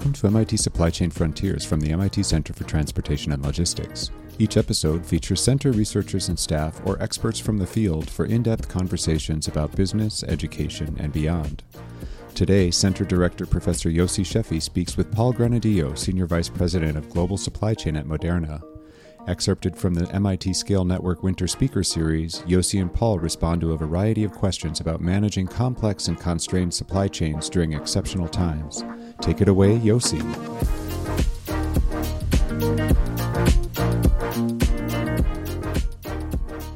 [0.00, 4.10] Welcome to MIT Supply Chain Frontiers from the MIT Center for Transportation and Logistics.
[4.38, 8.66] Each episode features center researchers and staff or experts from the field for in depth
[8.66, 11.62] conversations about business, education, and beyond.
[12.34, 17.36] Today, Center Director Professor Yossi Sheffi speaks with Paul Granadillo, Senior Vice President of Global
[17.36, 18.62] Supply Chain at Moderna.
[19.28, 23.76] Excerpted from the MIT Scale Network Winter Speaker Series, Yossi and Paul respond to a
[23.76, 28.82] variety of questions about managing complex and constrained supply chains during exceptional times.
[29.20, 30.20] Take it away, Yossi.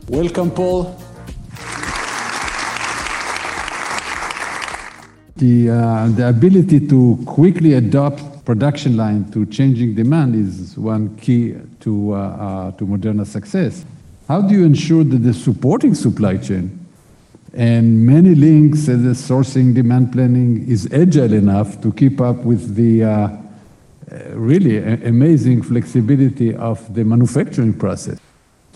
[0.08, 0.96] Welcome, Paul.
[5.36, 11.56] The, uh, the ability to quickly adapt production line to changing demand is one key
[11.80, 13.84] to, uh, uh, to Moderna's success.
[14.28, 16.83] How do you ensure that the supporting supply chain
[17.54, 22.74] and many links as the sourcing demand planning is agile enough to keep up with
[22.74, 23.36] the uh, uh
[24.34, 28.18] really amazing flexibility of the manufacturing process.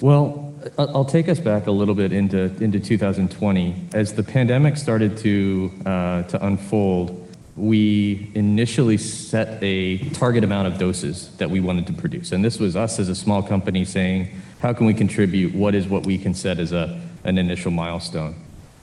[0.01, 3.89] Well, I'll take us back a little bit into, into 2020.
[3.95, 10.79] As the pandemic started to, uh, to unfold, we initially set a target amount of
[10.79, 12.31] doses that we wanted to produce.
[12.31, 14.29] And this was us as a small company saying,
[14.61, 15.53] how can we contribute?
[15.53, 18.37] What is what we can set as a, an initial milestone?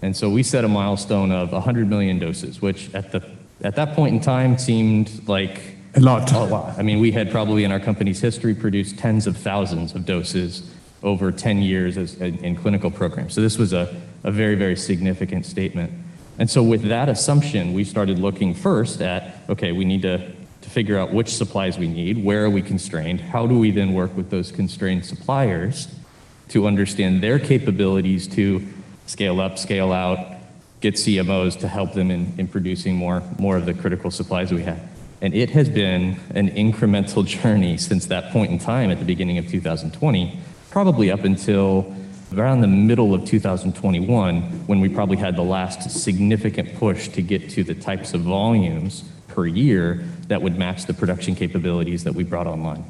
[0.06, 3.24] And so we set a milestone of 100 million doses, which at, the,
[3.64, 5.60] at that point in time seemed like
[5.96, 6.32] a lot.
[6.32, 6.78] A lot.
[6.78, 10.70] I mean, we had probably in our company's history produced tens of thousands of doses
[11.02, 13.34] over 10 years as, in, in clinical programs.
[13.34, 15.92] So this was a, a very, very significant statement.
[16.38, 20.70] And so with that assumption, we started looking first at, okay, we need to, to
[20.70, 24.16] figure out which supplies we need, where are we constrained, how do we then work
[24.16, 25.88] with those constrained suppliers
[26.50, 28.60] to understand their capabilities to
[29.06, 30.36] scale up, scale out,
[30.82, 34.64] get CMOs to help them in, in producing more, more of the critical supplies we
[34.64, 34.80] have.
[35.22, 39.38] And it has been an incremental journey since that point in time at the beginning
[39.38, 41.96] of 2020, probably up until
[42.34, 47.50] around the middle of 2021 when we probably had the last significant push to get
[47.52, 52.24] to the types of volumes per year that would match the production capabilities that we
[52.24, 52.84] brought online.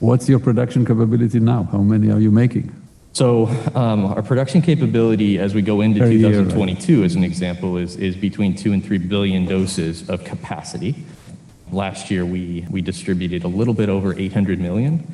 [0.00, 1.64] What's your production capability now?
[1.64, 2.74] How many are you making?
[3.12, 7.04] So um, our production capability as we go into 2022, right?
[7.04, 11.04] as an example, is, is between two and three billion doses of capacity.
[11.72, 15.12] Last year, we, we distributed a little bit over 800 million.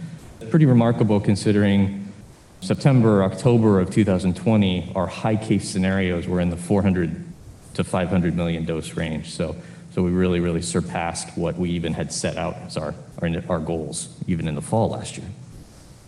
[0.50, 2.12] Pretty remarkable considering
[2.60, 7.24] September, October of 2020, our high case scenarios were in the 400
[7.74, 9.30] to 500 million dose range.
[9.30, 9.56] So,
[9.92, 13.58] so we really, really surpassed what we even had set out as our, our, our
[13.58, 15.26] goals, even in the fall last year.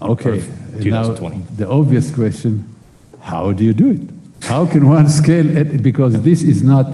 [0.01, 0.43] Okay,
[0.79, 2.73] now the obvious question,
[3.21, 4.01] how do you do it?
[4.45, 5.83] How can one scale it?
[5.83, 6.87] Because this is not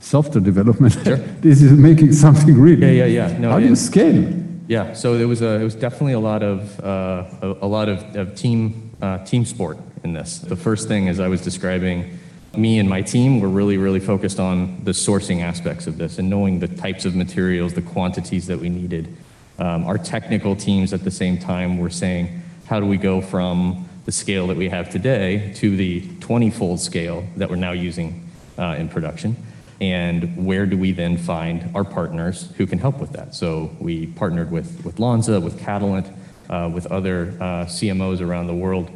[0.00, 0.94] software development.
[0.94, 1.16] Sure.
[1.40, 2.80] this is making something real.
[2.80, 3.38] Yeah, yeah, yeah.
[3.38, 4.42] No, how do you scale?
[4.68, 7.88] Yeah, so there was a, it was definitely a lot of uh, a, a, lot
[7.88, 10.38] of, of team uh, team sport in this.
[10.38, 12.18] The first thing, as I was describing,
[12.56, 16.30] me and my team were really really focused on the sourcing aspects of this and
[16.30, 19.14] knowing the types of materials, the quantities that we needed,
[19.58, 23.88] um, our technical teams at the same time were saying, how do we go from
[24.04, 28.28] the scale that we have today to the 20 fold scale that we're now using
[28.58, 29.36] uh, in production?
[29.80, 33.34] And where do we then find our partners who can help with that?
[33.34, 36.06] So we partnered with, with Lonza, with Catalent,
[36.48, 38.90] uh, with other uh, CMOs around the world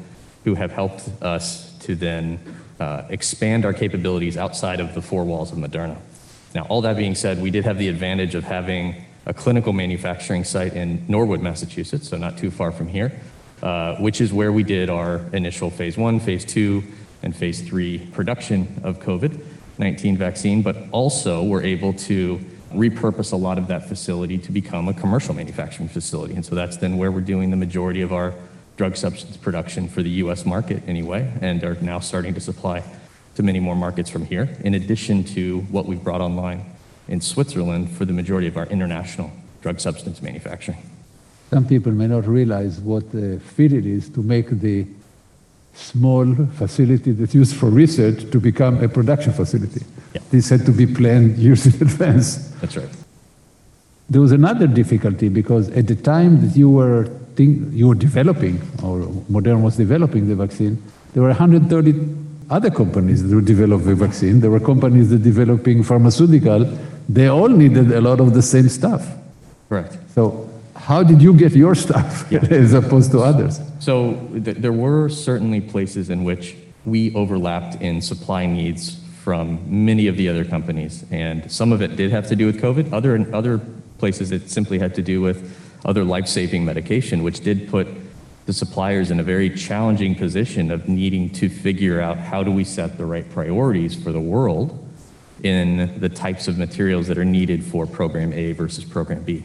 [0.45, 2.39] who have helped us to then
[2.79, 5.97] uh, expand our capabilities outside of the four walls of Moderna.
[6.55, 10.45] Now, all that being said, we did have the advantage of having a clinical manufacturing
[10.45, 13.13] site in Norwood, Massachusetts, so not too far from here,
[13.63, 16.85] uh, which is where we did our initial phase one, phase two,
[17.23, 19.45] and phase three production of COVID
[19.79, 22.41] 19 vaccine, but also we're able to
[22.73, 26.35] repurpose a lot of that facility to become a commercial manufacturing facility.
[26.35, 28.33] And so that's then where we're doing the majority of our
[28.79, 32.83] drug substance production for the US market anyway, and are now starting to supply
[33.35, 36.65] to many more markets from here, in addition to what we've brought online
[37.09, 39.31] in Switzerland for the majority of our international
[39.63, 40.83] drug substance manufacturing.
[41.51, 44.87] Some people may not realize what a feat it is to make the
[45.75, 49.85] small facility that's used for research to become a production facility.
[50.15, 50.23] Yeah.
[50.31, 52.51] This had to be planned years in advance.
[52.61, 52.89] That's right.
[54.09, 57.05] There was another difficulty because at the time that you were
[57.37, 59.01] think, you were developing, or
[59.31, 60.83] Moderna was developing the vaccine,
[61.13, 62.17] there were 130
[62.51, 64.41] other companies that were developed the vaccine.
[64.41, 66.65] There were companies that were developing pharmaceutical
[67.09, 69.07] they all needed a lot of the same stuff.
[69.69, 69.97] Correct.
[70.15, 72.45] So how did you get your stuff yeah.
[72.51, 73.61] as opposed to others?
[73.81, 74.15] So
[74.45, 80.17] th- there were certainly places in which we overlapped in supply needs from many of
[80.17, 82.93] the other companies, and some of it did have to do with COVID.
[82.93, 83.61] Other other
[83.99, 85.39] places it simply had to do with
[85.85, 87.89] other life-saving medication, which did put
[88.45, 92.63] the suppliers in a very challenging position of needing to figure out how do we
[92.63, 94.86] set the right priorities for the world
[95.43, 99.45] in the types of materials that are needed for program A versus program B.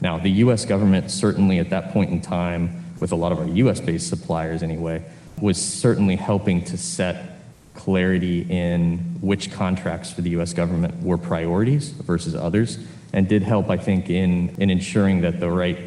[0.00, 3.46] Now, the US government certainly at that point in time, with a lot of our
[3.46, 5.02] US based suppliers anyway,
[5.40, 7.40] was certainly helping to set
[7.74, 12.78] clarity in which contracts for the US government were priorities versus others,
[13.12, 15.78] and did help, I think, in, in ensuring that the right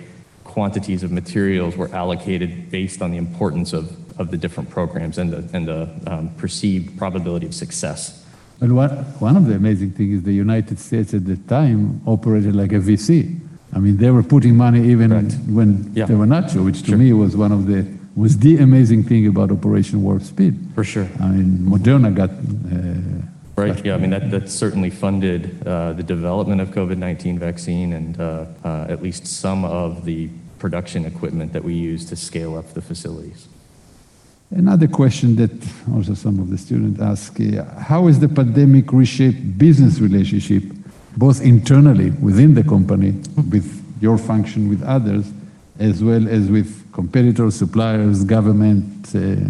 [0.43, 5.31] quantities of materials were allocated based on the importance of, of the different programs and
[5.31, 8.22] the, and the um, perceived probability of success.
[8.63, 8.89] But one,
[9.19, 12.79] one of the amazing things is the United States at the time operated like a
[12.79, 13.37] VC.
[13.73, 15.33] I mean, they were putting money even Correct.
[15.49, 16.05] when Yeah.
[16.05, 16.97] they were not sure, which to Sure.
[16.97, 20.53] me was one of the was the amazing thing about Operation Warp Speed.
[20.75, 21.07] For sure.
[21.19, 26.03] I mean, Moderna got uh, Right, yeah, I mean, that, that certainly funded uh, the
[26.03, 31.63] development of COVID-19 vaccine and uh, uh, at least some of the production equipment that
[31.65, 33.47] we use to scale up the facilities.
[34.55, 35.51] Another question that
[35.91, 40.63] also some of the students ask, uh, how has the pandemic reshaped business relationship,
[41.17, 43.11] both internally within the company,
[43.49, 45.31] with your function with others,
[45.79, 49.15] as well as with competitors, suppliers, government?
[49.15, 49.49] Uh,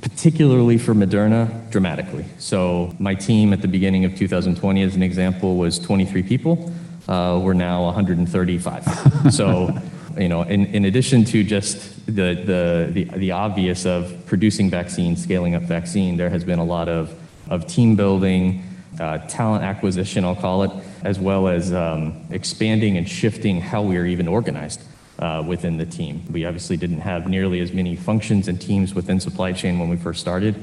[0.00, 2.24] Particularly for Moderna, dramatically.
[2.38, 6.72] So my team at the beginning of 2020, as an example, was 23 people.
[7.08, 9.32] Uh, we're now 135.
[9.32, 9.76] so,
[10.18, 15.22] you know, in, in addition to just the, the, the, the obvious of producing vaccines,
[15.22, 17.14] scaling up vaccine, there has been a lot of,
[17.48, 18.64] of team building,
[18.98, 20.72] uh, talent acquisition, I'll call it,
[21.04, 24.82] as well as um, expanding and shifting how we are even organized
[25.20, 26.24] uh, within the team.
[26.32, 29.96] We obviously didn't have nearly as many functions and teams within supply chain when we
[29.96, 30.54] first started.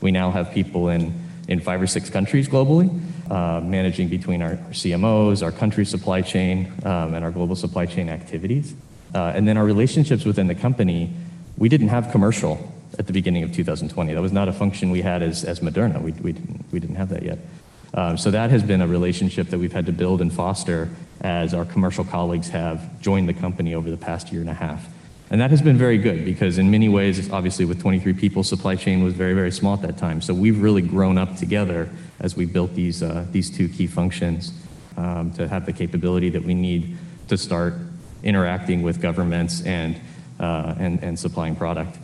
[0.00, 1.12] We now have people in,
[1.46, 2.88] in five or six countries globally,
[3.30, 8.08] uh, managing between our CMOs, our country supply chain, um, and our global supply chain
[8.08, 8.74] activities.
[9.14, 11.14] Uh, and then our relationships within the company,
[11.56, 14.12] we didn't have commercial at the beginning of 2020.
[14.12, 16.02] That was not a function we had as, as Moderna.
[16.02, 17.38] We, we, didn't, we didn't have that yet.
[17.94, 20.90] Um, so that has been a relationship that we've had to build and foster
[21.20, 24.88] as our commercial colleagues have joined the company over the past year and a half.
[25.30, 28.76] And that has been very good because in many ways, obviously with 23 people, supply
[28.76, 30.20] chain was very, very small at that time.
[30.20, 31.88] So we've really grown up together
[32.20, 34.52] as we built these, uh, these two key functions
[34.96, 36.96] um, to have the capability that we need
[37.28, 37.74] to start
[38.24, 40.00] interacting with governments and,
[40.40, 41.98] uh, and, and supplying product.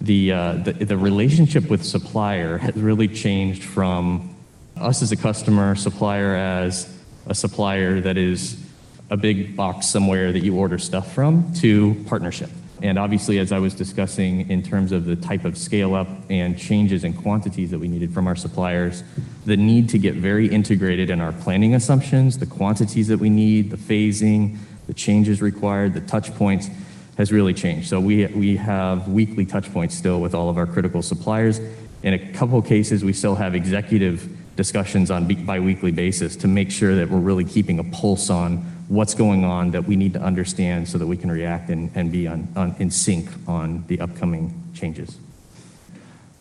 [0.00, 4.34] The, uh, the, the relationship with supplier has really changed from
[4.76, 6.92] us as a customer, supplier as
[7.26, 8.56] a supplier that is
[9.10, 12.50] a big box somewhere that you order stuff from, to partnership.
[12.82, 16.58] And obviously, as I was discussing in terms of the type of scale up and
[16.58, 19.02] changes in quantities that we needed from our suppliers,
[19.46, 23.70] the need to get very integrated in our planning assumptions, the quantities that we need,
[23.70, 26.68] the phasing, the changes required, the touch points
[27.16, 27.88] has really changed.
[27.88, 31.60] So we, we have weekly touch points still with all of our critical suppliers.
[32.02, 36.70] In a couple cases, we still have executive discussions on bi- bi-weekly basis to make
[36.70, 38.58] sure that we're really keeping a pulse on
[38.88, 42.12] what's going on that we need to understand so that we can react and, and
[42.12, 45.18] be on, on, in sync on the upcoming changes.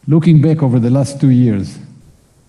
[0.07, 1.77] looking back over the last two years,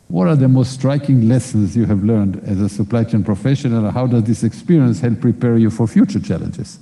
[0.08, 3.90] what are the most striking lessons you have learned as a supply chain professional?
[3.90, 6.78] How does this experience help prepare you for future challenges?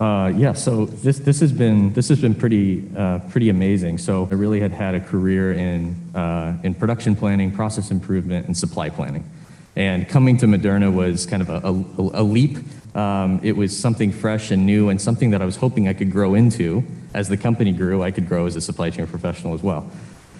[0.00, 3.98] Uh, yeah, so this, this has been this has been pretty uh, pretty amazing.
[3.98, 8.56] So I really had had a career in uh, in production planning, process improvement, and
[8.56, 9.30] supply planning.
[9.76, 12.58] And coming to Moderna was kind of a, a, a leap.
[12.96, 16.10] Um, it was something fresh and new, and something that I was hoping I could
[16.10, 16.82] grow into.
[17.12, 19.90] As the company grew, I could grow as a supply chain professional as well.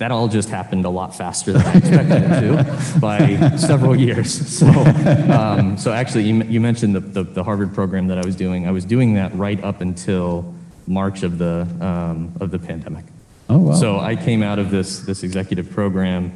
[0.00, 4.32] That all just happened a lot faster than I expected it to by several years.
[4.48, 8.34] So, um, so actually, you, you mentioned the, the, the Harvard program that I was
[8.34, 8.66] doing.
[8.66, 10.54] I was doing that right up until
[10.86, 13.04] March of the, um, of the pandemic.
[13.50, 13.74] Oh, wow.
[13.74, 16.32] So I came out of this, this executive program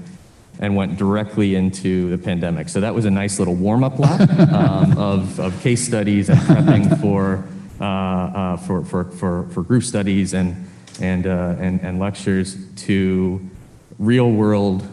[0.59, 2.69] and went directly into the pandemic.
[2.69, 7.01] So that was a nice little warm-up lap um, of, of case studies and prepping
[7.01, 7.43] for,
[7.81, 10.69] uh, uh, for, for, for, for group studies and,
[11.01, 13.41] and, uh, and, and lectures to
[13.99, 14.89] real-world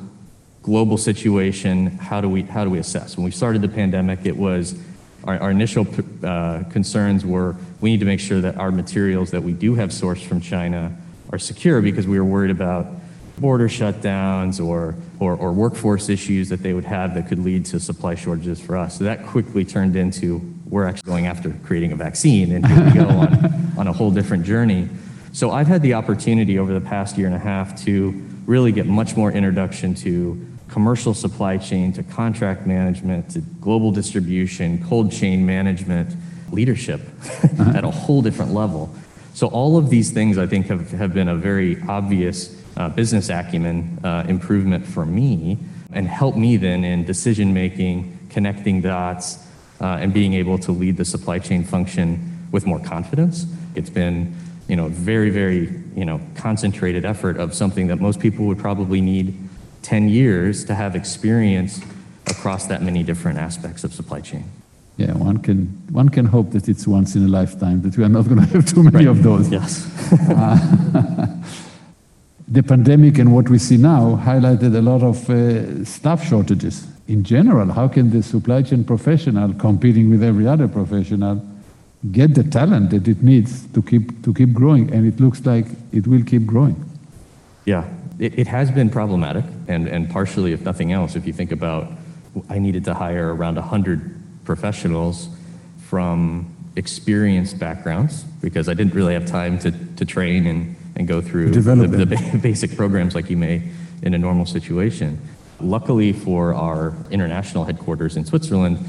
[0.62, 3.18] global situation, how do we, how do we assess?
[3.18, 4.80] When we started the pandemic, it was,
[5.24, 5.88] our, our initial
[6.24, 9.90] uh, concerns were, we need to make sure that our materials that we do have
[9.90, 10.96] sourced from China
[11.32, 12.88] are secure because we were worried about
[13.40, 17.80] border shutdowns or, or, or workforce issues that they would have that could lead to
[17.80, 19.00] supply shortages for us.
[19.00, 22.92] So that quickly turned into, we're actually going after creating a vaccine, and here we
[22.92, 24.90] go on, on a whole different journey.
[25.34, 28.12] So I've had the opportunity over the past year and a half to
[28.46, 34.84] really get much more introduction to commercial supply chain to contract management to global distribution,
[34.88, 36.16] cold chain management,
[36.52, 37.02] leadership
[37.76, 38.94] at a whole different level.
[39.34, 43.30] So all of these things I think have, have been a very obvious uh, business
[43.30, 45.58] acumen uh, improvement for me
[45.94, 49.46] and helped me then in decision making, connecting dots,
[49.80, 53.46] uh, and being able to lead the supply chain function with more confidence.
[53.76, 54.36] It's been
[54.72, 59.02] you know, very, very, you know, concentrated effort of something that most people would probably
[59.02, 59.38] need
[59.82, 61.82] 10 years to have experience
[62.28, 64.46] across that many different aspects of supply chain.
[64.96, 68.10] Yeah, one can, one can hope that it's once in a lifetime, that we are
[68.18, 69.08] not going to have too many right.
[69.08, 69.50] of those.
[69.50, 69.92] Yes.
[70.14, 71.28] uh,
[72.48, 76.88] the pandemic and what we see now highlighted a lot of uh, staff shortages.
[77.10, 81.46] In general, how can the supply chain professional competing with every other professional
[82.12, 84.92] get the talent that it needs to keep, to keep growing?
[84.92, 86.84] And it looks like it will keep growing.
[87.66, 91.52] Yeah, it, it has been problematic, and, and partially, if nothing else, if you think
[91.52, 91.92] about
[92.50, 95.30] I needed to hire around 100 professionals
[95.88, 101.22] from experienced backgrounds because I didn't really have time to, to train and, and go
[101.22, 103.70] through the, the basic programs like you may
[104.02, 105.20] in a normal situation.
[105.60, 108.80] Luckily for our international headquarters in Switzerland,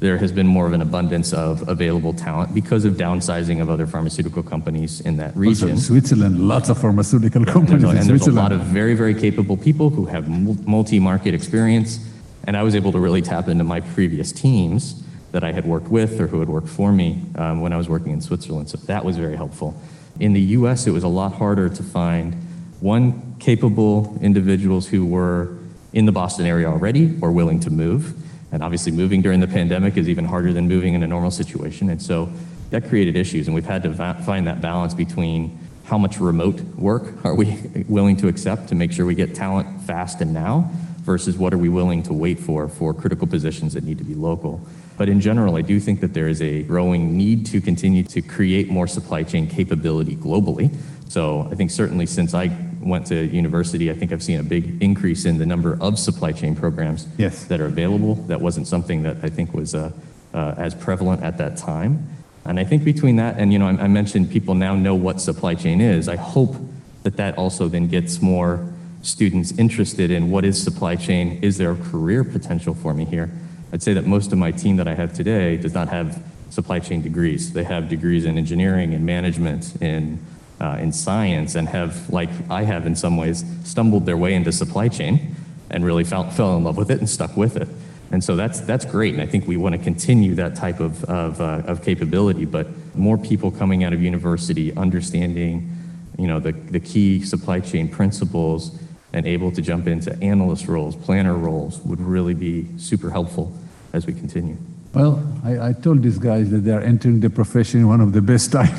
[0.00, 3.86] there has been more of an abundance of available talent because of downsizing of other
[3.86, 5.70] pharmaceutical companies in that region.
[5.72, 9.14] Also Switzerland, lots of pharmaceutical companies and there's, and there's a lot of very, very
[9.14, 10.28] capable people who have
[10.66, 11.98] multi-market experience
[12.46, 15.02] and I was able to really tap into my previous teams
[15.32, 17.88] that I had worked with or who had worked for me um, when I was
[17.88, 18.70] working in Switzerland.
[18.70, 19.78] So that was very helpful.
[20.18, 22.34] In the US, it was a lot harder to find
[22.80, 25.58] one, capable individuals who were
[25.92, 28.14] in the Boston area already or willing to move.
[28.50, 31.90] And obviously, moving during the pandemic is even harder than moving in a normal situation.
[31.90, 32.30] And so
[32.70, 33.46] that created issues.
[33.46, 37.58] And we've had to va- find that balance between how much remote work are we
[37.88, 41.58] willing to accept to make sure we get talent fast and now versus what are
[41.58, 44.60] we willing to wait for for critical positions that need to be local.
[44.98, 48.20] But in general, I do think that there is a growing need to continue to
[48.20, 50.74] create more supply chain capability globally.
[51.08, 52.48] So I think certainly since I
[52.80, 56.32] went to university, I think I've seen a big increase in the number of supply
[56.32, 57.44] chain programs yes.
[57.44, 58.14] that are available.
[58.14, 59.92] That wasn't something that I think was uh,
[60.34, 62.08] uh, as prevalent at that time.
[62.44, 65.20] And I think between that and, you know, I, I mentioned people now know what
[65.20, 66.08] supply chain is.
[66.08, 66.56] I hope
[67.02, 71.72] that that also then gets more students interested in what is supply chain, is there
[71.72, 73.30] a career potential for me here?
[73.72, 76.80] I'd say that most of my team that I have today does not have supply
[76.80, 77.52] chain degrees.
[77.52, 80.18] They have degrees in engineering and management, in,
[80.60, 84.52] uh, in science, and have, like I have in some ways, stumbled their way into
[84.52, 85.34] supply chain
[85.70, 87.68] and really fell, fell in love with it and stuck with it.
[88.10, 89.12] And so that's, that's great.
[89.12, 92.66] And I think we want to continue that type of, of, uh, of capability, but
[92.96, 95.78] more people coming out of university understanding
[96.18, 98.76] you know, the, the key supply chain principles
[99.12, 103.56] and able to jump into analyst roles, planner roles would really be super helpful
[103.92, 104.56] as we continue.
[104.92, 108.20] Well, I, I told these guys that they are entering the profession one of the
[108.20, 108.74] best time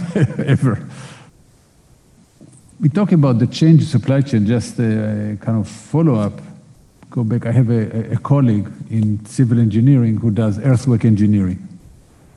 [0.45, 0.85] ever.
[2.79, 6.39] We talk about the change in supply chain, just a, kind of follow up.
[7.09, 11.67] Go back, I have a, a colleague in civil engineering who does earthquake engineering.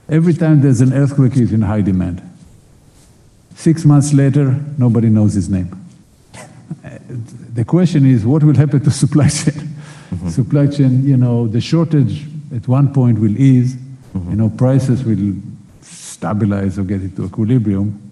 [0.08, 2.22] Every time there's an earthquake, he's in high demand.
[3.54, 5.78] Six months later, nobody knows his name
[7.54, 9.54] the question is what will happen to supply chain?
[9.54, 10.28] Mm-hmm.
[10.28, 14.30] Supply chain, you know, the shortage at one point will ease, mm-hmm.
[14.30, 15.34] you know, prices will
[15.80, 18.11] stabilize or get into equilibrium.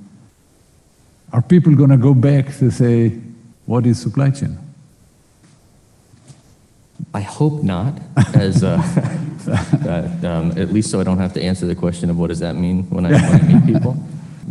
[1.32, 3.10] Are people going to go back to say,
[3.66, 4.58] what is supply chain?
[7.14, 7.98] I hope not,
[8.34, 8.76] as uh,
[9.86, 12.40] uh, um, at least so I don't have to answer the question of what does
[12.40, 13.96] that mean when I, when I meet people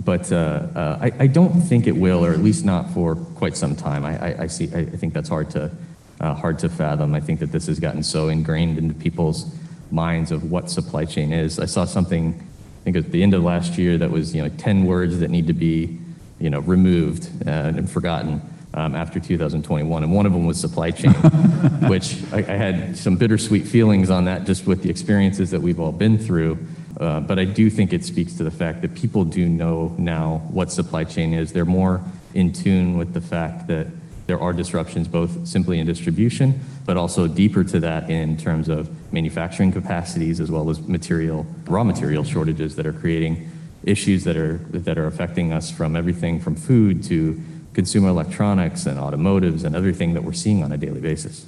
[0.03, 0.35] but uh,
[0.75, 4.05] uh, I, I, don't think it will, or at least not for quite some time.
[4.05, 4.65] I, I, I see.
[4.73, 5.71] I think that's hard to
[6.19, 7.13] uh, hard to fathom.
[7.13, 9.53] I think that this has gotten so ingrained into people's
[9.91, 11.59] minds of what supply chain is.
[11.59, 14.49] I saw something, I think at the end of last year, that was you know
[14.49, 15.99] ten words that need to be
[16.39, 18.41] you know removed uh, and forgotten.
[18.71, 21.11] Um, after 2021, and one of them was supply chain,
[21.89, 25.79] which I, I had some bittersweet feelings on that just with the experiences that we've
[25.79, 26.59] all been through.
[26.99, 30.43] Uh, but I do think it speaks to the fact that people do know now
[30.51, 31.51] what supply chain is.
[31.51, 32.03] They're more
[32.35, 33.87] in tune with the fact that
[34.29, 38.87] there are disruptions both simply in distribution, but also deeper to that in terms of
[39.11, 43.49] manufacturing capacities as well as material, raw material shortages that are creating
[43.83, 47.39] issues that are, that are affecting us from everything from food to
[47.73, 51.45] consumer electronics and automotives and everything that we're seeing on a daily basis.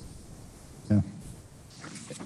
[0.90, 1.02] Yeah.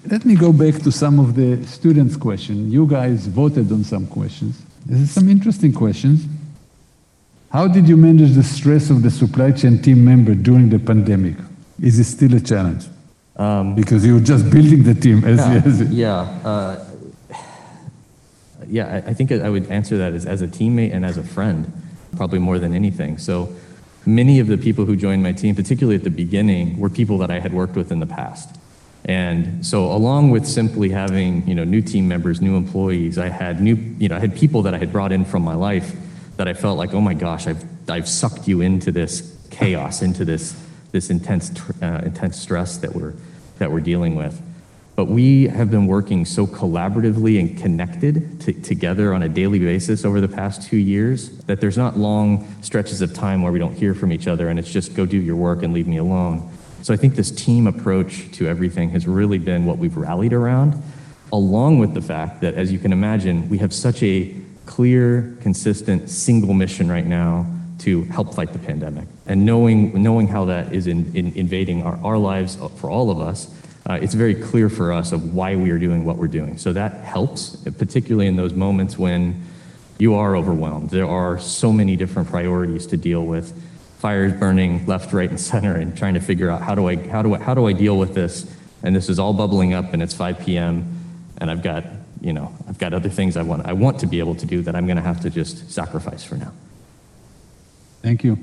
[0.09, 2.71] Let me go back to some of the students' questions.
[2.71, 4.61] You guys voted on some questions.
[4.85, 6.25] This is some interesting questions.
[7.49, 11.37] How did you manage the stress of the supply chain team member during the pandemic?
[11.81, 12.85] Is it still a challenge?
[13.75, 16.15] because you're just building the team as, Yeah, as yeah.
[16.45, 16.84] Uh,
[18.69, 21.23] yeah, I, I think I would answer that as, as a teammate and as a
[21.23, 21.71] friend,
[22.15, 23.17] probably more than anything.
[23.17, 23.53] So
[24.05, 27.31] many of the people who joined my team, particularly at the beginning, were people that
[27.31, 28.55] I had worked with in the past.
[29.05, 33.61] And so along with simply having, you know, new team members, new employees, I had
[33.61, 35.95] new, you know, I had people that I had brought in from my life
[36.37, 40.25] that I felt like, oh my gosh, I've, I've sucked you into this chaos, into
[40.25, 40.59] this,
[40.91, 43.13] this intense, uh, intense stress that we're,
[43.59, 44.41] that we're dealing with.
[44.95, 50.05] But we have been working so collaboratively and connected to, together on a daily basis
[50.05, 53.75] over the past two years that there's not long stretches of time where we don't
[53.75, 56.49] hear from each other and it's just go do your work and leave me alone.
[56.81, 60.81] So I think this team approach to everything has really been what we've rallied around,
[61.33, 64.33] along with the fact that, as you can imagine, we have such a
[64.65, 67.47] clear, consistent, single mission right now
[67.79, 69.07] to help fight the pandemic.
[69.25, 73.19] And knowing, knowing how that is in, in invading our, our lives for all of
[73.19, 73.49] us,
[73.87, 76.57] Uh, it's very clear for us of why we are doing what we're doing.
[76.57, 79.43] So that helps, particularly in those moments when
[79.99, 80.89] you are overwhelmed.
[80.89, 83.53] There are so many different priorities to deal with.
[83.99, 87.21] Fires burning left, right, and center, and trying to figure out how do I how
[87.21, 88.51] do I how do I deal with this?
[88.83, 91.27] And this is all bubbling up, and it's 5 p.m.
[91.37, 91.85] and I've got
[92.21, 94.61] you know I've got other things I want I want to be able to do
[94.63, 96.51] that I'm going to have to just sacrifice for now.
[98.01, 98.37] Thank you.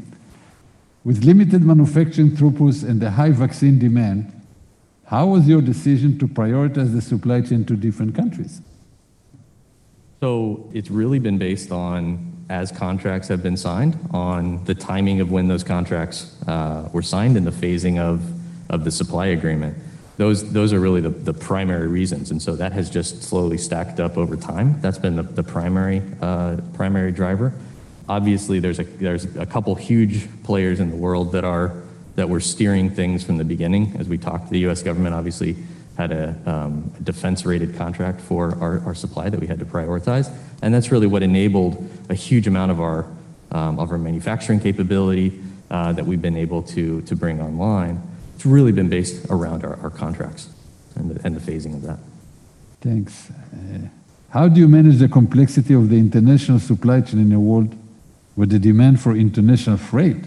[1.04, 4.32] With limited manufacturing throughputs and the high vaccine demand,
[5.12, 8.62] how was your decision to prioritize the supply chain to different countries?
[10.20, 15.30] So it's really been based on, as contracts have been signed, on the timing of
[15.30, 18.22] when those contracts uh, were signed and the phasing of,
[18.70, 19.76] of the supply agreement.
[20.16, 22.30] Those, those are really the, the primary reasons.
[22.30, 24.80] And so that has just slowly stacked up over time.
[24.80, 27.52] That's been the, the primary, uh, primary driver.
[28.08, 31.82] Obviously, there's a, there's a couple huge players in the world that are
[32.16, 33.94] that were steering things from the beginning.
[33.98, 34.82] As we talked, the U.S.
[34.82, 35.56] government obviously
[35.96, 40.72] had a, um, defense-rated contract for our, our supply that we had to prioritize, and
[40.72, 43.06] that's really what enabled a huge amount of our
[43.50, 45.38] um, of our manufacturing capability
[45.70, 48.02] uh, that we've been able to to bring online.
[48.34, 50.48] It's really been based around our, our contracts
[50.96, 51.98] and the, and the phasing of that.
[52.80, 53.30] Thanks.
[53.30, 53.88] Uh,
[54.30, 57.76] how do you manage the complexity of the international supply chain in a world
[58.34, 60.24] where the demand for international freight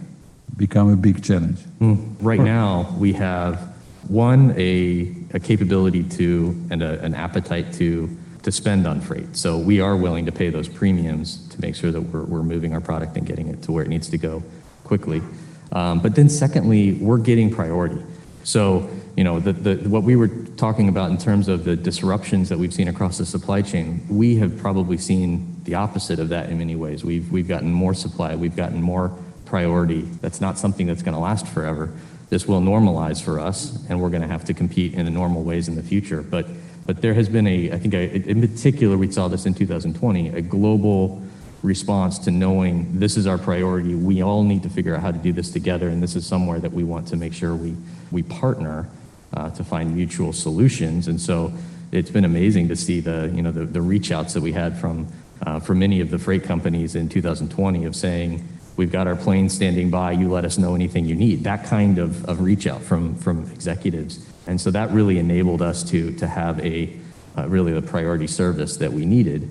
[0.58, 1.60] become a big challenge?
[1.80, 2.16] Mm.
[2.20, 3.74] Right now, we have
[4.08, 9.36] one a, a capability to and a, an appetite to to spend on freight.
[9.36, 12.74] So we are willing to pay those premiums to make sure that we're, we're moving
[12.76, 14.44] our product and getting it to where it needs to go
[14.84, 15.24] quickly.
[15.72, 18.04] Um, but then secondly, we're getting priority.
[18.44, 22.50] So you know the, the, what we were talking about in terms of the disruptions
[22.50, 26.50] that we've seen across the supply chain, we have probably seen the opposite of that
[26.50, 27.04] in many ways.
[27.04, 30.02] We've we've gotten more supply, we've gotten more priority.
[30.02, 31.92] That's not something that's going to last forever.
[32.30, 35.44] This will normalize for us, and we're going to have to compete in the normal
[35.44, 36.22] ways in the future.
[36.22, 36.48] But,
[36.86, 40.30] but there has been a, I think, a, in particular, we saw this in 2020,
[40.30, 41.22] a global
[41.62, 43.96] response to knowing this is our priority.
[43.96, 46.60] We all need to figure out how to do this together, and this is somewhere
[46.60, 47.76] that we want to make sure we,
[48.12, 48.88] we partner
[49.34, 51.08] uh, to find mutual solutions.
[51.08, 51.54] And so
[51.92, 54.78] it's been amazing to see the, you know, the, the reach outs that we had
[54.78, 55.08] from,
[55.46, 59.50] uh, from many of the freight companies in 2020 of saying, We've got our plane
[59.50, 60.12] standing by.
[60.12, 61.44] You let us know anything you need.
[61.44, 64.28] That kind of, of reach out from, from executives.
[64.48, 66.94] And so that really enabled us to, to have a
[67.38, 69.50] uh, really the priority service that we needed.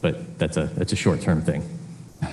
[0.00, 1.62] But that's a, that's a short term thing.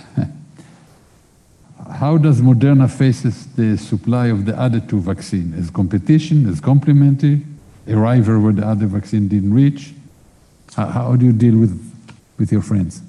[2.00, 5.58] How does Moderna faces the supply of the other two vaccines?
[5.58, 7.46] As competition, as complementary,
[7.88, 9.94] a rival where the other vaccine didn't reach?
[10.76, 11.80] How, how do you deal with,
[12.38, 13.02] with your friends?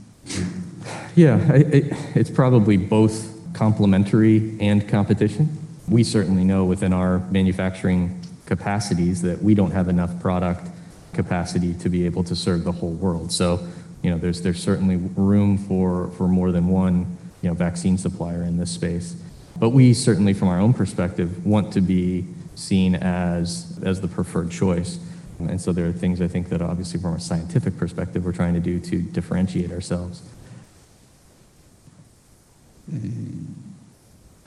[1.16, 5.48] Yeah, it, it's probably both complementary and competition.
[5.88, 10.68] We certainly know within our manufacturing capacities that we don't have enough product
[11.14, 13.32] capacity to be able to serve the whole world.
[13.32, 13.66] So,
[14.02, 18.42] you know, there's there's certainly room for for more than one, you know, vaccine supplier
[18.42, 19.16] in this space.
[19.58, 22.26] But we certainly, from our own perspective, want to be
[22.56, 24.98] seen as as the preferred choice.
[25.38, 28.54] And so there are things I think that obviously from a scientific perspective we're trying
[28.54, 30.22] to do to differentiate ourselves.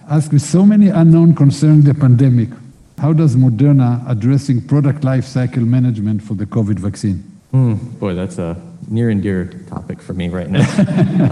[0.09, 2.49] Ask with so many unknown concerning the pandemic,
[2.97, 7.23] how does Moderna addressing product life cycle management for the COVID vaccine?
[7.53, 10.65] Mm, boy, that's a near and dear topic for me right now.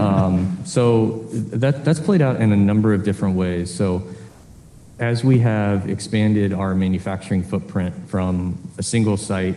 [0.00, 3.72] um, so that, that's played out in a number of different ways.
[3.72, 4.02] So
[4.98, 9.56] as we have expanded our manufacturing footprint from a single site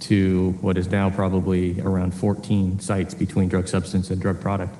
[0.00, 4.74] to what is now probably around 14 sites between drug substance and drug product,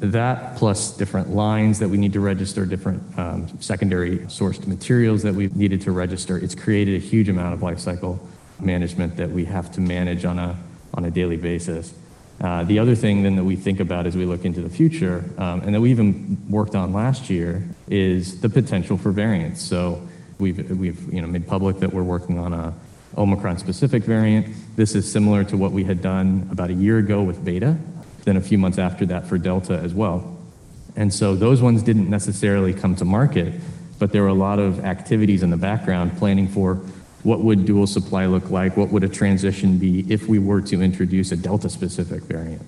[0.00, 5.34] That plus different lines that we need to register, different um, secondary sourced materials that
[5.34, 6.36] we've needed to register.
[6.36, 8.20] It's created a huge amount of life cycle
[8.60, 10.56] management that we have to manage on a,
[10.94, 11.94] on a daily basis.
[12.40, 15.24] Uh, the other thing then that we think about as we look into the future,
[15.38, 19.62] um, and that we even worked on last year, is the potential for variants.
[19.62, 20.06] So
[20.38, 22.74] we've, we've you know, made public that we're working on a
[23.16, 24.54] Omicron specific variant.
[24.76, 27.78] This is similar to what we had done about a year ago with Beta,
[28.26, 30.36] then a few months after that for Delta as well.
[30.96, 33.54] And so those ones didn't necessarily come to market,
[33.98, 36.74] but there were a lot of activities in the background planning for
[37.22, 40.82] what would dual supply look like, what would a transition be if we were to
[40.82, 42.62] introduce a Delta specific variant.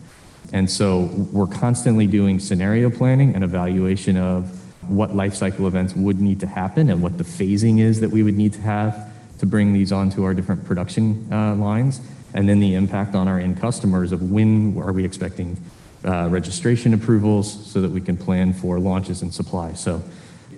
[0.53, 4.55] And so we're constantly doing scenario planning and evaluation of
[4.89, 8.23] what life cycle events would need to happen and what the phasing is that we
[8.23, 12.01] would need to have to bring these onto our different production uh, lines
[12.35, 15.57] and then the impact on our end customers of when are we expecting
[16.05, 19.73] uh, registration approvals so that we can plan for launches and supply.
[19.73, 20.03] So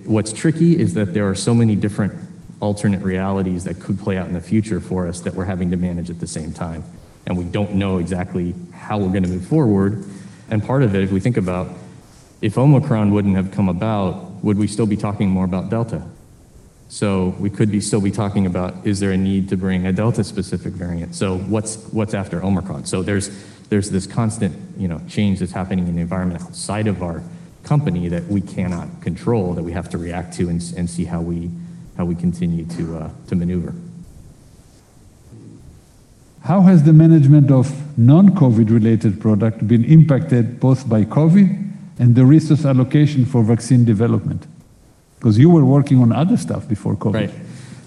[0.05, 2.13] what's tricky is that there are so many different
[2.61, 5.77] alternate realities that could play out in the future for us that we're having to
[5.77, 6.85] manage at the same time.
[7.27, 10.05] And we don't know exactly how we're going to move forward.
[10.51, 11.69] And part of it, if we think about
[12.43, 16.03] if Omicron wouldn't have come about, would we still be talking more about Delta?
[16.91, 19.93] So we could be still be talking about is there a need to bring a
[19.93, 21.15] Delta specific variant?
[21.15, 22.85] So what's what's after Omicron?
[22.87, 23.31] So there's
[23.69, 27.23] there's this constant you know change that's happening in the environment outside of our
[27.63, 31.21] company that we cannot control that we have to react to and, and see how
[31.21, 31.49] we
[31.97, 33.73] how we continue to uh, to maneuver.
[36.43, 42.25] How has the management of non-COVID related product been impacted both by COVID and the
[42.25, 44.50] resource allocation for vaccine development?
[45.21, 47.15] Because you were working on other stuff before COVID.
[47.15, 47.35] Right.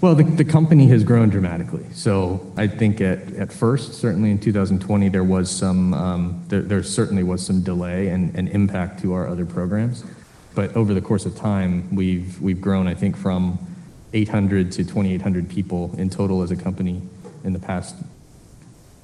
[0.01, 1.85] Well, the, the company has grown dramatically.
[1.93, 6.83] So I think at, at first, certainly in 2020, there was some, um, there, there
[6.83, 10.03] certainly was some delay and, and impact to our other programs.
[10.53, 13.57] But over the course of time, we've, we've grown, I think, from
[14.13, 17.01] 800 to 2,800 people in total as a company
[17.43, 17.95] in the past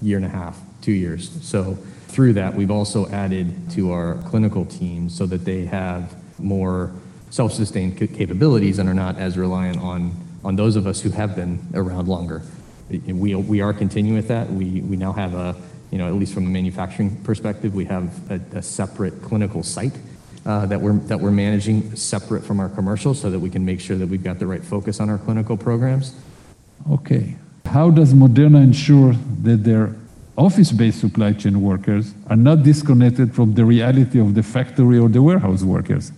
[0.02, 1.32] year and a half, two years.
[1.42, 1.76] So
[2.08, 6.92] through that, we've also added to our clinical team so that they have more
[7.30, 10.14] self-sustained capabilities and are not as reliant on,
[10.44, 12.42] on those of us who have been around longer.
[12.90, 14.50] We, we are continuing with that.
[14.50, 15.56] We, we now have a,
[15.92, 19.94] you know, at least from a manufacturing perspective, we have a, a separate clinical site
[20.46, 23.80] uh, that, we're, that we're managing separate from our commercial so that we can make
[23.80, 26.16] sure that we've got the right focus on our clinical programs.
[26.90, 27.36] Okay.
[27.66, 29.14] How does Moderna ensure
[29.44, 29.96] that their
[30.36, 35.22] office-based supply chain workers are not disconnected from the reality of the factory or the
[35.22, 36.12] warehouse workers?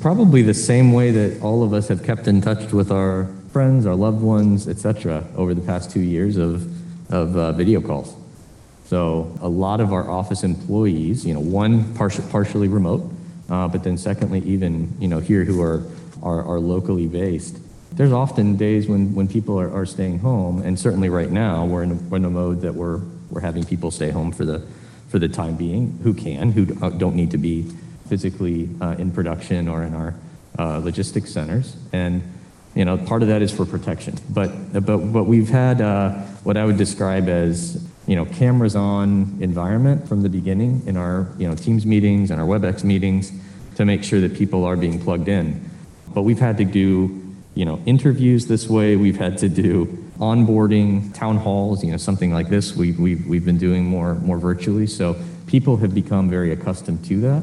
[0.00, 3.86] Probably the same way that all of us have kept in touch with our friends,
[3.86, 6.66] our loved ones, etc., over the past two years of,
[7.12, 8.16] of uh, video calls.
[8.86, 13.10] So a lot of our office employees, you know, one partially, partially remote,
[13.48, 15.82] uh, but then secondly, even you know here who are,
[16.22, 17.58] are, are locally based.
[17.92, 21.82] There's often days when, when people are, are staying home, and certainly right now we're
[21.82, 23.00] in a, we're in a mode that we're,
[23.30, 24.62] we're having people stay home for the,
[25.08, 27.70] for the time being who can, who don't need to be
[28.12, 30.14] physically uh, in production or in our
[30.58, 31.78] uh, logistics centers.
[31.94, 32.22] And
[32.74, 34.18] you know, part of that is for protection.
[34.28, 34.50] But,
[34.84, 36.10] but, but we've had uh,
[36.44, 41.26] what I would describe as you know, cameras on environment from the beginning in our
[41.38, 43.32] you know, Teams meetings and our WebEx meetings
[43.76, 45.70] to make sure that people are being plugged in.
[46.08, 47.18] But we've had to do
[47.54, 48.94] you know, interviews this way.
[48.94, 49.86] We've had to do
[50.18, 52.76] onboarding, town halls, you know, something like this.
[52.76, 54.86] We, we've, we've been doing more, more virtually.
[54.86, 57.42] So people have become very accustomed to that.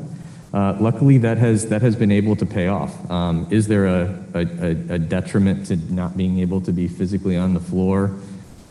[0.53, 3.09] Uh, luckily, that has, that has been able to pay off.
[3.11, 8.15] Um, is there a, detriment to not being able to be physically on the floor?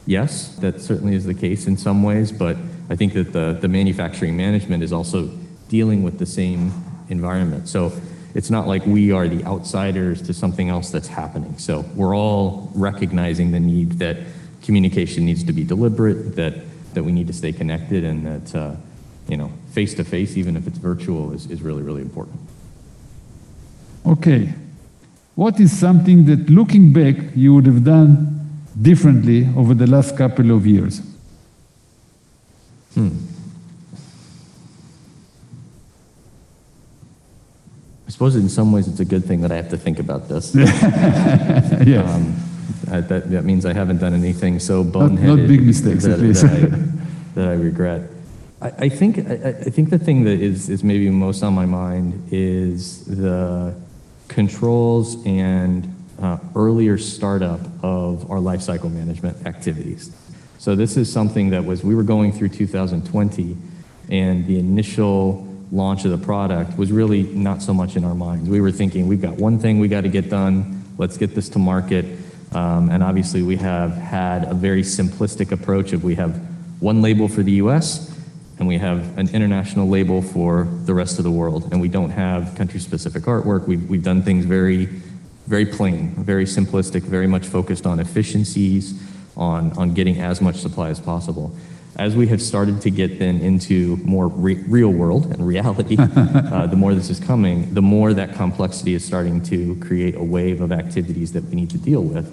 [0.06, 2.56] Yes, that certainly is the case in some ways, but
[2.90, 5.28] I think that the, the manufacturing management is also
[5.68, 6.72] dealing with the same
[7.10, 7.68] environment.
[7.68, 7.92] So
[8.34, 11.58] it's not like we are the outsiders to something else that's happening.
[11.58, 14.16] So we're all recognizing the need that
[14.62, 16.54] communication needs to be deliberate, that,
[16.94, 18.74] that we need to stay connected, and that uh,
[19.28, 22.40] you know, face to face, even if it's virtual, is, is really, really important.
[24.06, 24.54] Okay.
[25.34, 30.50] What is something that looking back you would have done differently over the last couple
[30.50, 31.02] of years?
[32.94, 33.10] Hmm.
[38.06, 40.28] I suppose in some ways it's a good thing that I have to think about
[40.28, 40.54] this.
[40.56, 42.10] yes.
[42.10, 42.34] Um,
[42.86, 45.20] that, that means I haven't done anything so boneheaded.
[45.20, 46.42] Not, not big mistakes, that, at least.
[46.42, 46.66] that, I,
[47.34, 48.10] that I regret.
[48.60, 52.28] I, think I, I, think the thing that is, is maybe most on my mind
[52.32, 53.72] is the
[54.26, 60.10] controls and uh, earlier startup of our lifecycle management activities.
[60.58, 63.56] So this is something that was we were going through 2020,
[64.10, 68.48] and the initial launch of the product was really not so much in our minds.
[68.48, 71.48] We were thinking, we've got one thing we got to get done, let's get this
[71.50, 72.04] to market.
[72.50, 76.34] Um, and obviously, we have had a very simplistic approach of we have
[76.80, 78.07] one label for the US
[78.58, 81.68] and we have an international label for the rest of the world.
[81.70, 83.66] And we don't have country specific artwork.
[83.66, 84.86] We've, we've done things very,
[85.46, 89.00] very plain, very simplistic, very much focused on efficiencies,
[89.36, 91.54] on, on getting as much supply as possible.
[91.96, 96.66] As we have started to get then into more re- real world and reality, uh,
[96.66, 100.60] the more this is coming, the more that complexity is starting to create a wave
[100.60, 102.26] of activities that we need to deal with.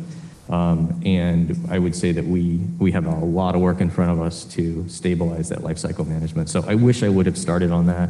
[0.50, 4.12] Um, and I would say that we, we have a lot of work in front
[4.12, 6.50] of us to stabilize that lifecycle management.
[6.50, 8.10] So I wish I would have started on that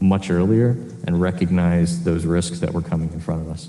[0.00, 3.68] much earlier and recognized those risks that were coming in front of us.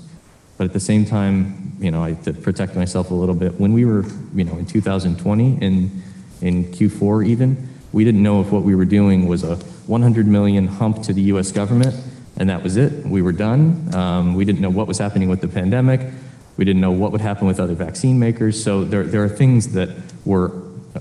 [0.56, 3.60] But at the same time, you know, I to protect myself a little bit.
[3.60, 6.02] When we were, you know, in 2020 in
[6.40, 10.66] in Q4 even, we didn't know if what we were doing was a 100 million
[10.66, 11.52] hump to the U.S.
[11.52, 11.94] government,
[12.36, 13.04] and that was it.
[13.04, 13.94] We were done.
[13.94, 16.00] Um, we didn't know what was happening with the pandemic.
[16.56, 18.62] We didn't know what would happen with other vaccine makers.
[18.62, 19.90] So there, there are things that
[20.24, 20.52] were,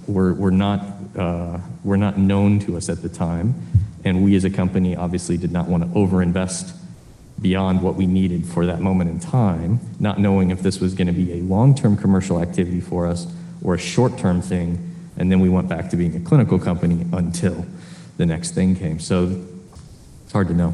[0.07, 0.85] were, were, not,
[1.17, 3.55] uh, were not known to us at the time.
[4.03, 6.75] And we as a company obviously did not want to overinvest
[7.41, 11.07] beyond what we needed for that moment in time, not knowing if this was going
[11.07, 13.27] to be a long term commercial activity for us
[13.63, 14.95] or a short term thing.
[15.17, 17.65] And then we went back to being a clinical company until
[18.17, 18.99] the next thing came.
[18.99, 19.43] So
[20.23, 20.73] it's hard to know.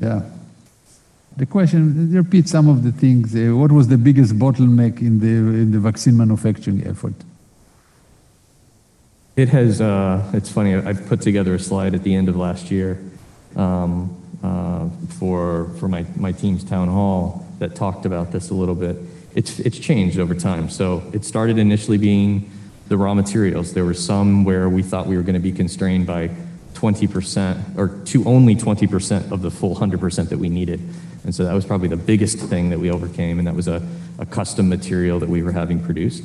[0.00, 0.22] Yeah.
[1.36, 3.34] The question, repeat some of the things.
[3.34, 7.14] Uh, what was the biggest bottleneck in the, in the vaccine manufacturing effort?
[9.34, 12.70] It has, uh, it's funny, I put together a slide at the end of last
[12.70, 13.02] year
[13.56, 18.74] um, uh, for, for my, my team's town hall that talked about this a little
[18.74, 18.96] bit.
[19.34, 20.68] It's, it's changed over time.
[20.68, 22.50] So it started initially being
[22.88, 23.72] the raw materials.
[23.72, 26.28] There were some where we thought we were going to be constrained by
[26.74, 30.80] 20% or to only 20% of the full 100% that we needed.
[31.24, 33.86] And so that was probably the biggest thing that we overcame, and that was a,
[34.18, 36.24] a custom material that we were having produced.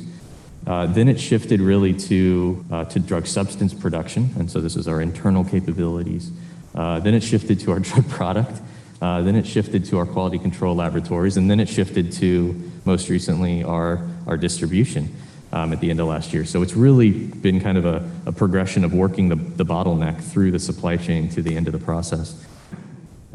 [0.66, 4.88] Uh, then it shifted really to, uh, to drug substance production, and so this is
[4.88, 6.30] our internal capabilities.
[6.74, 8.60] Uh, then it shifted to our drug product.
[9.00, 13.08] Uh, then it shifted to our quality control laboratories, and then it shifted to, most
[13.08, 15.14] recently, our, our distribution
[15.52, 16.44] um, at the end of last year.
[16.44, 20.50] So it's really been kind of a, a progression of working the, the bottleneck through
[20.50, 22.44] the supply chain to the end of the process.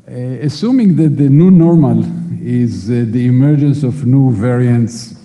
[0.05, 0.11] Uh,
[0.41, 2.03] assuming that the new normal
[2.41, 5.15] is uh, the emergence of new variants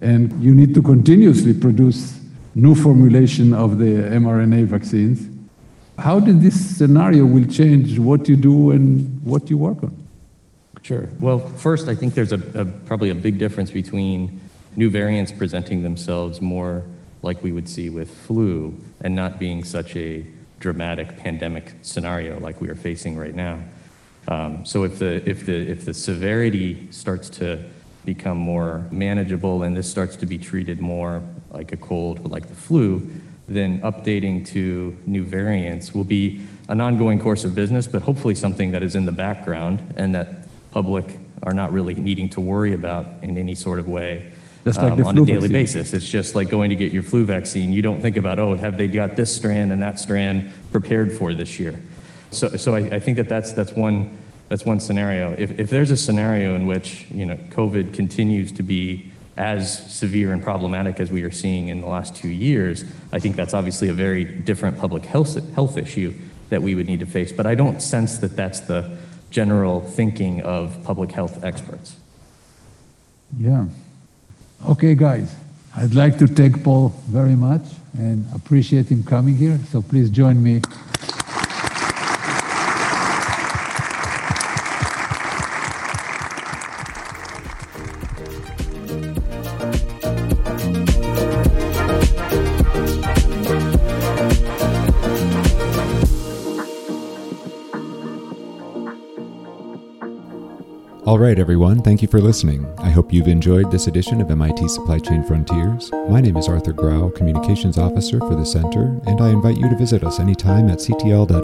[0.00, 2.20] and you need to continuously produce
[2.54, 5.26] new formulation of the mRNA vaccines,
[5.98, 10.06] how did this scenario will change what you do and what you work on?
[10.82, 11.08] Sure.
[11.18, 14.40] Well, first, I think there's a, a probably a big difference between
[14.76, 16.84] new variants presenting themselves more
[17.22, 20.24] like we would see with flu and not being such a
[20.60, 23.58] dramatic pandemic scenario like we are facing right now.
[24.28, 27.64] Um, so if the, if, the, if the severity starts to
[28.04, 32.46] become more manageable and this starts to be treated more like a cold or like
[32.46, 33.10] the flu,
[33.48, 38.70] then updating to new variants will be an ongoing course of business, but hopefully something
[38.72, 43.06] that is in the background and that public are not really needing to worry about
[43.22, 44.30] in any sort of way
[44.64, 45.52] like um, on a daily vaccine.
[45.52, 45.92] basis.
[45.94, 47.72] It's just like going to get your flu vaccine.
[47.72, 51.32] You don't think about, oh, have they got this strand and that strand prepared for
[51.32, 51.80] this year?
[52.30, 54.16] So, so I, I think that that's, that's, one,
[54.48, 55.34] that's one scenario.
[55.38, 60.32] If, if there's a scenario in which you know, COVID continues to be as severe
[60.32, 63.88] and problematic as we are seeing in the last two years, I think that's obviously
[63.88, 66.12] a very different public health, health issue
[66.50, 67.30] that we would need to face.
[67.30, 68.98] But I don't sense that that's the
[69.30, 71.96] general thinking of public health experts.
[73.38, 73.66] Yeah.
[74.68, 75.34] Okay, guys.
[75.76, 77.62] I'd like to thank Paul very much
[77.96, 79.60] and appreciate him coming here.
[79.70, 80.62] So please join me.
[101.18, 102.64] All right, everyone, thank you for listening.
[102.78, 105.90] I hope you've enjoyed this edition of MIT Supply Chain Frontiers.
[106.08, 109.76] My name is Arthur Grau, Communications Officer for the Center, and I invite you to
[109.76, 111.36] visit us anytime at ctl.mit.edu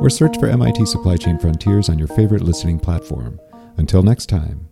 [0.00, 3.40] or search for MIT Supply Chain Frontiers on your favorite listening platform.
[3.76, 4.68] Until next time.